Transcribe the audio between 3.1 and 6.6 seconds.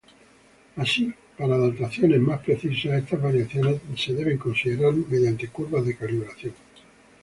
variaciones deben ser consideradas mediante curvas de calibración.